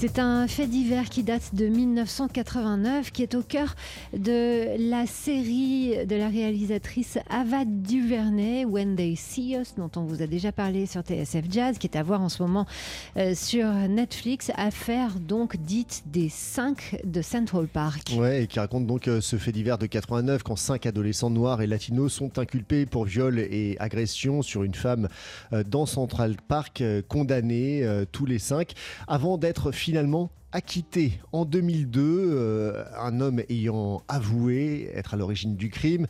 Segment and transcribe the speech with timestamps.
[0.00, 3.74] C'est un fait divers qui date de 1989, qui est au cœur
[4.16, 10.22] de la série de la réalisatrice Ava DuVernay, When They See Us, dont on vous
[10.22, 12.64] a déjà parlé sur TSF Jazz, qui est à voir en ce moment
[13.18, 14.50] euh, sur Netflix.
[14.56, 18.14] Affaire donc dite des 5 de Central Park.
[18.16, 21.60] Ouais, et qui raconte donc euh, ce fait divers de 89 quand cinq adolescents noirs
[21.60, 25.10] et latinos sont inculpés pour viol et agression sur une femme
[25.52, 28.72] euh, dans Central Park, condamnés tous les cinq,
[29.06, 35.70] avant d'être finalement acquitté en 2002, euh, un homme ayant avoué être à l'origine du
[35.70, 36.06] crime.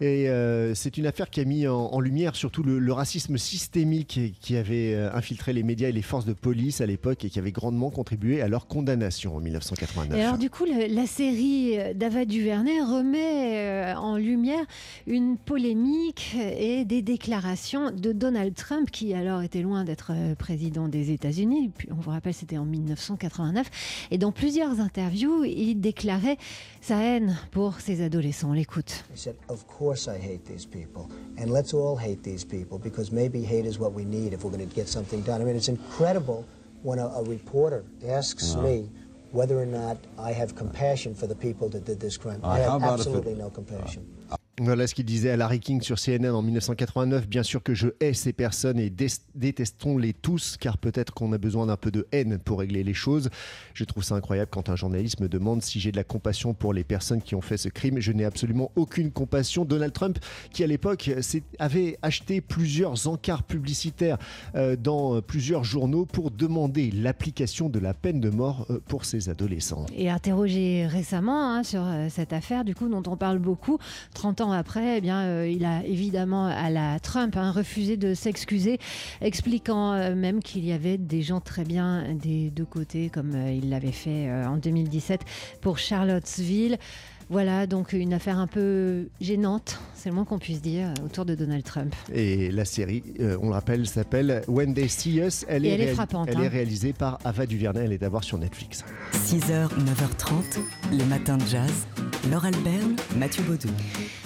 [0.00, 4.56] Et euh, c'est une affaire qui a mis en, lumière surtout le, racisme systémique qui
[4.56, 7.52] avait euh, infiltré les médias et les forces de police à l'époque et qui avait
[7.52, 10.18] grandement contribué à leur condamnation en 1989.
[10.18, 14.64] Et alors du coup, le- la série d'Ava DuVernay remet en lumière
[15.06, 21.10] une polémique et des déclarations de Donald Trump, qui alors était loin d'être président des
[21.10, 21.70] États-Unis.
[21.90, 23.70] On vous rappelle, c'était en 1989.
[24.10, 26.36] Et dans plusieurs interviews, il déclarait
[26.80, 28.50] sa haine pour ces adolescents.
[28.50, 29.04] On l'écoute.
[29.14, 31.08] He said, Of course I hate these people.
[31.38, 34.50] And let's all hate these people because maybe hate is what we need if we're
[34.56, 35.40] going to get something done.
[35.40, 36.44] I mean, it's incredible
[36.82, 38.88] when a, a reporter asks me
[39.32, 42.40] whether or not I have compassion for the people that did this crime.
[42.44, 44.06] Uh, I have it- absolutely no compassion.
[44.58, 47.28] Voilà ce qu'il disait à Larry King sur CNN en 1989.
[47.28, 51.38] Bien sûr que je hais ces personnes et dé- détestons-les tous, car peut-être qu'on a
[51.38, 53.28] besoin d'un peu de haine pour régler les choses.
[53.74, 56.72] Je trouve ça incroyable quand un journaliste me demande si j'ai de la compassion pour
[56.72, 58.00] les personnes qui ont fait ce crime.
[58.00, 59.66] Je n'ai absolument aucune compassion.
[59.66, 60.18] Donald Trump,
[60.54, 61.10] qui à l'époque
[61.58, 64.16] avait acheté plusieurs encarts publicitaires
[64.54, 69.04] euh, dans euh, plusieurs journaux pour demander l'application de la peine de mort euh, pour
[69.04, 69.84] ces adolescents.
[69.94, 73.78] Et interrogé récemment hein, sur cette affaire, du coup, dont on parle beaucoup,
[74.14, 78.78] 30 ans après, eh euh, il a évidemment à la Trump hein, refusé de s'excuser,
[79.20, 83.52] expliquant euh, même qu'il y avait des gens très bien des deux côtés, comme euh,
[83.52, 85.22] il l'avait fait en 2017
[85.60, 86.78] pour Charlottesville.
[87.28, 91.34] Voilà donc une affaire un peu gênante, c'est le moins qu'on puisse dire, autour de
[91.34, 91.92] Donald Trump.
[92.14, 95.44] Et la série, euh, on le rappelle, s'appelle When They See Us.
[95.48, 96.42] Elle, Et est, elle est réal- frappante, Elle hein.
[96.44, 97.84] est réalisée par Ava DuVernay.
[97.84, 98.84] Elle est à voir sur Netflix.
[99.12, 100.60] 6h, 9h30,
[100.92, 101.72] les matins de jazz.
[102.30, 103.68] Laure Alberne, Mathieu Baudou.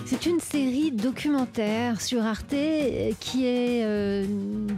[0.06, 4.26] C'est une série documentaire sur Arte euh, qui est euh,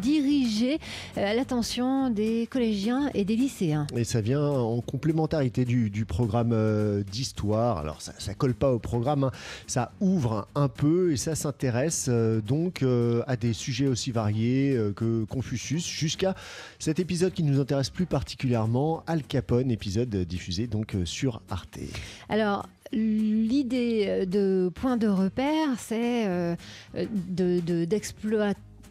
[0.00, 0.78] dirigée
[1.16, 3.86] euh, à l'attention des collégiens et des lycéens.
[3.96, 7.78] Et ça vient en complémentarité du, du programme euh, d'histoire.
[7.78, 9.30] Alors ça, ça colle pas au programme, hein.
[9.66, 14.74] ça ouvre un, peu et ça s'intéresse euh, donc euh, à des sujets aussi variés
[14.76, 16.34] euh, que Confucius, jusqu'à
[16.78, 21.78] cet épisode qui nous intéresse plus particulièrement, Al Capone, épisode diffusé donc sur Arte.
[22.28, 26.54] Alors, l'idée de point de repère, c'est euh,
[26.96, 27.84] euh, de- de-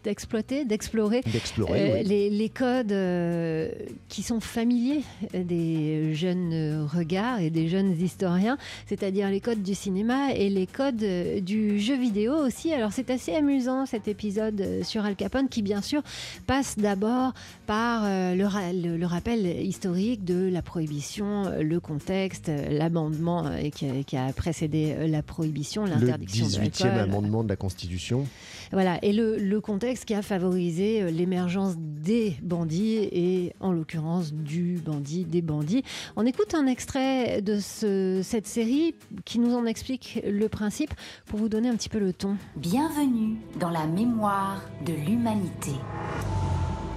[0.04, 2.04] d'exploiter d'explorer euh, oui.
[2.04, 3.70] les, les codes euh,
[4.10, 5.04] qui sont familiers
[5.34, 8.58] des jeunes euh, regards et des jeunes historiens,
[8.88, 12.74] c'est-à-dire les codes du cinéma et les codes euh, du jeu vidéo aussi.
[12.74, 16.02] Alors c'est assez amusant cet épisode euh, sur Al Capone qui bien sûr
[16.48, 17.34] passe d'abord
[17.68, 22.70] par euh, le, ra- le- le rappel historique de la prohibition, euh, le contexte, euh,
[22.70, 27.00] l'amendement euh, qui, a- qui a précédé euh, la prohibition, Le l'interdiction de 18e l'alcool.
[27.00, 28.26] amendement de la Constitution.
[28.72, 34.34] Voilà, et le, le contexte qui a favorisé euh, l'émergence des bandits et en l'occurrence
[34.34, 35.84] du bandit, des bandits.
[36.16, 40.94] On écoute un extrait de ce- cette série qui nous en explique le principe
[41.26, 42.38] pour vous donner un petit peu le ton.
[42.56, 45.72] Bienvenue dans la mémoire de l'humanité.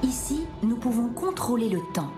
[0.02, 2.10] Ici, nous pouvons contrôler le temps,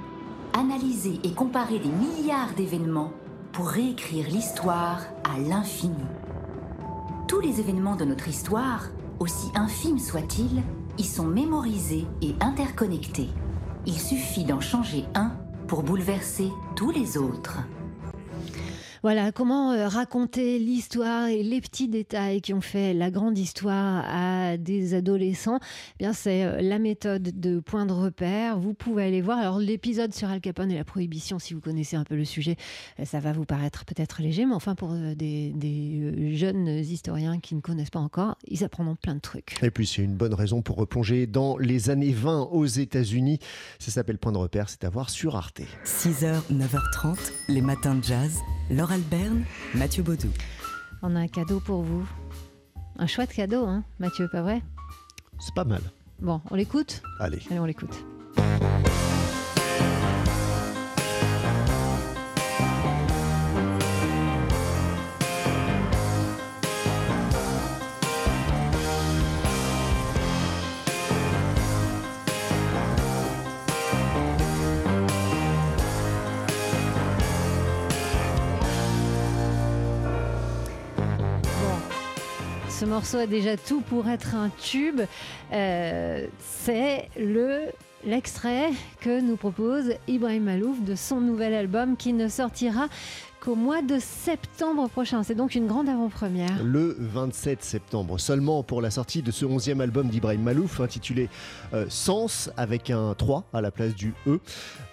[0.52, 3.12] analyser et comparer des milliards d'événements
[3.52, 5.94] pour réécrire l'histoire à l'infini.
[7.28, 8.88] Tous les événements de notre histoire,
[9.18, 10.62] aussi infimes soient-ils,
[10.98, 13.28] y sont mémorisés et interconnectés.
[13.86, 15.32] Il suffit d'en changer un
[15.68, 17.58] pour bouleverser tous les autres.
[19.02, 24.04] Voilà, comment euh, raconter l'histoire et les petits détails qui ont fait la grande histoire
[24.06, 25.58] à des adolescents
[25.94, 28.58] Eh Bien, c'est euh, la méthode de point de repère.
[28.58, 29.38] Vous pouvez aller voir.
[29.38, 32.56] Alors, l'épisode sur Al Capone et la prohibition, si vous connaissez un peu le sujet,
[33.00, 37.54] euh, ça va vous paraître peut-être léger, mais enfin, pour des, des, jeunes historiens qui
[37.54, 39.62] ne connaissent pas encore, ils apprendront plein de trucs.
[39.62, 43.38] Et puis c'est une bonne raison pour replonger dans les années 20 aux États-Unis.
[43.78, 45.60] Ça s'appelle Point de repère, c'est à voir sur Arte.
[45.84, 47.16] 6h, 9h30,
[47.48, 48.40] les matins de jazz.
[48.70, 50.30] Laure Alberne, Mathieu Baudou.
[51.02, 52.06] On a un cadeau pour vous.
[52.98, 54.60] Un chouette cadeau, hein, Mathieu, pas vrai?
[55.38, 55.82] C'est pas mal.
[56.20, 57.02] Bon, on l'écoute?
[57.20, 57.38] Allez.
[57.48, 58.04] Allez, on l'écoute.
[82.78, 85.00] Ce morceau a déjà tout pour être un tube.
[85.52, 87.70] Euh, c'est le
[88.04, 88.68] l'extrait
[89.00, 92.88] que nous propose Ibrahim Malouf de son nouvel album qui ne sortira
[93.40, 95.22] qu'au mois de septembre prochain.
[95.22, 96.62] C'est donc une grande avant-première.
[96.62, 101.30] Le 27 septembre, seulement pour la sortie de ce 11e album d'Ibrahim Malouf intitulé
[101.72, 104.38] euh, Sens avec un 3 à la place du E.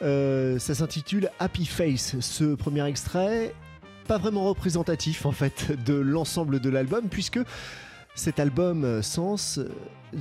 [0.02, 2.16] Euh, ça s'intitule Happy Face.
[2.22, 3.54] Ce premier extrait,
[4.04, 7.40] pas vraiment représentatif en fait de l'ensemble de l'album puisque
[8.16, 9.70] cet album euh, Sens euh,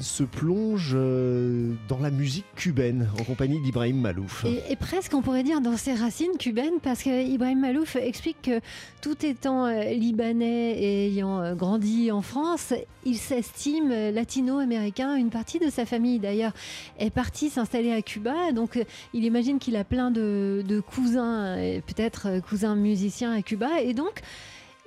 [0.00, 4.46] se plonge euh, dans la musique cubaine en compagnie d'Ibrahim Malouf.
[4.46, 8.60] Et, presque, on pourrait dire, dans ses racines cubaines, parce qu'Ibrahim Malouf explique que
[9.02, 12.72] tout étant libanais et ayant grandi en France,
[13.04, 15.14] il s'estime latino-américain.
[15.16, 16.54] Une partie de sa famille, d'ailleurs,
[16.98, 18.52] est partie s'installer à Cuba.
[18.52, 21.56] Donc, il imagine qu'il a plein de, de cousins,
[21.86, 23.82] peut-être cousins musiciens à Cuba.
[23.82, 24.22] Et donc,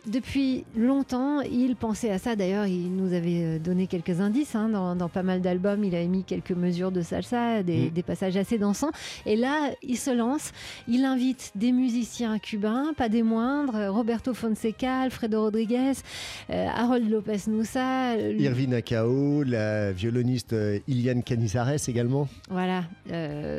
[0.08, 2.36] depuis longtemps, il pensait à ça.
[2.36, 5.84] D'ailleurs, il nous avait euh, donné quelques indices hein, dans, pas mal d'albums.
[5.84, 8.04] Il avait mis quelques mesures de salsa, des, mm.
[8.04, 8.92] passages assez dansants.
[9.26, 10.52] Et là, il se lance.
[10.88, 13.92] Il invite des musiciens cubains, pas des moindres.
[13.92, 15.94] Roberto Fonseca, Alfredo Rodriguez,
[16.50, 18.16] euh, Harold Lopez Noussa.
[18.18, 22.28] Irvine Acao, la violoniste euh, Iliane Canizares également.
[22.50, 22.84] Voilà.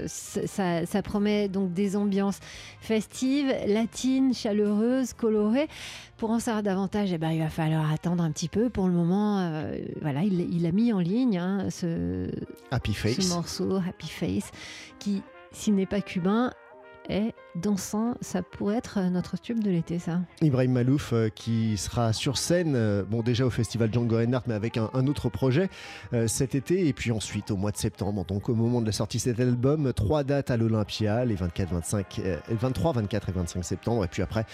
[0.07, 2.39] ça, ça promet donc des ambiances
[2.81, 5.69] festives, latines, chaleureuses, colorées.
[6.17, 8.71] Pour en savoir davantage, eh ben, il va falloir attendre un petit peu.
[8.71, 12.31] Pour le moment, euh, voilà, il, a mis en ligne hein, ce,
[12.71, 13.21] Happy Face.
[13.21, 14.51] ce morceau, Happy Face,
[14.99, 15.23] qui,
[15.53, 16.53] s'il n'est pas cubain,
[17.09, 18.15] est dansant.
[18.21, 20.21] Ça pourrait être notre tube de l'été, ça.
[20.43, 24.55] Ibrahim Malouf euh, qui sera sur scène, euh, bon déjà au festival Django Reinhardt, mais
[24.55, 25.69] avec un, autre projet
[26.27, 29.19] cet été, et puis ensuite au mois de septembre, donc au moment de la sortie
[29.19, 32.21] de cet album, trois dates à l'Olympia, les 24, 25,
[32.51, 34.45] 23, 24 et 25 septembre, et puis après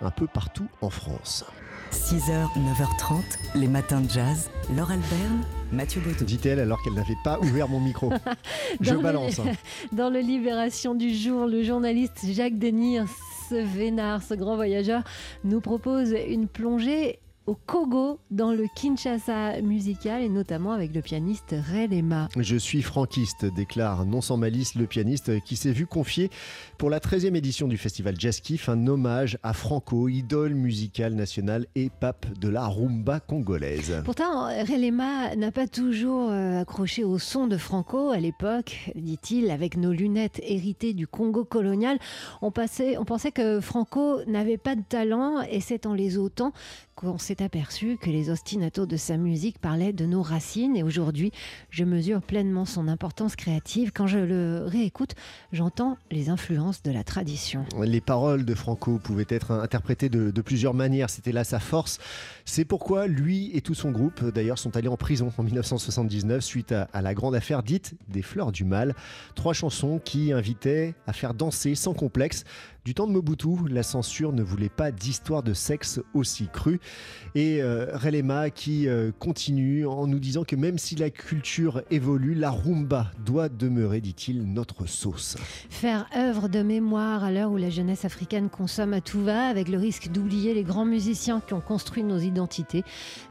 [0.00, 1.44] un peu partout en France.
[1.92, 3.22] 6h, 9h30,
[3.54, 4.50] les matins de jazz.
[4.74, 6.24] Laure Albert, Mathieu Baudou.
[6.24, 8.10] Dit-elle alors qu'elle n'avait pas ouvert mon micro.
[8.80, 9.40] Je balance.
[9.92, 13.06] Dans le Libération du jour, le journaliste Jacques Denir,
[13.48, 15.02] ce vénard, ce grand voyageur,
[15.44, 17.18] nous propose une plongée
[17.48, 22.28] au Kogo dans le Kinshasa musical et notamment avec le pianiste Ray Lema.
[22.36, 26.28] Je suis franquiste, déclare non sans malice le pianiste qui s'est vu confier
[26.76, 31.66] pour la 13e édition du festival Jazz Kiff un hommage à Franco, idole musicale nationale
[31.74, 34.02] et pape de la rumba congolaise.
[34.04, 39.50] Pourtant, Ray Lema n'a pas toujours euh, accroché au son de Franco à l'époque, dit-il,
[39.50, 41.98] avec nos lunettes héritées du Congo colonial.
[42.42, 46.52] On, passait, on pensait que Franco n'avait pas de talent et c'est en les autant
[46.94, 51.32] qu'on s'est aperçu que les ostinatos de sa musique parlaient de nos racines et aujourd'hui,
[51.70, 53.92] je mesure pleinement son importance créative.
[53.92, 55.14] Quand je le réécoute,
[55.52, 57.64] j'entends les influences de la tradition.
[57.80, 61.98] Les paroles de Franco pouvaient être interprétées de, plusieurs manières, c'était là sa force.
[62.44, 66.72] C'est pourquoi lui et tout son groupe, d'ailleurs, sont allés en prison en 1979 suite
[66.72, 68.94] à, à la grande affaire dite des Fleurs du Mal.
[69.34, 72.44] Trois chansons qui invitaient à faire danser sans complexe
[72.88, 76.80] du temps de Mobutu, la censure ne voulait pas d'histoire de sexe aussi crue.
[77.34, 82.32] Et euh, Relema qui euh, continue en nous disant que même si la culture évolue,
[82.32, 85.36] la rumba doit demeurer, dit-il, notre sauce.
[85.68, 89.68] Faire œuvre de mémoire à l'heure où la jeunesse africaine consomme à tout va, avec
[89.68, 92.84] le risque d'oublier les grands musiciens qui ont construit nos identités.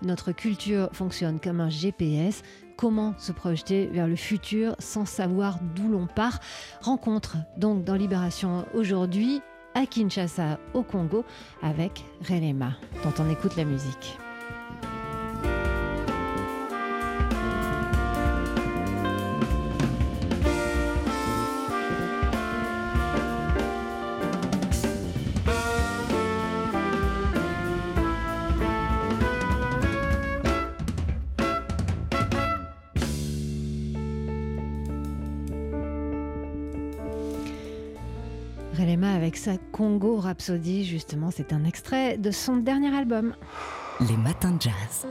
[0.03, 2.43] Notre culture fonctionne comme un GPS
[2.77, 6.39] comment se projeter vers le futur sans savoir d'où l'on part.
[6.81, 9.41] Rencontre donc dans Libération aujourd'hui
[9.73, 11.25] à Kinshasa au Congo
[11.61, 14.17] avec Relema dont on écoute la musique.
[38.87, 43.35] Relema avec sa Congo Rhapsody, justement, c'est un extrait de son dernier album.
[43.99, 45.05] Les matins de jazz.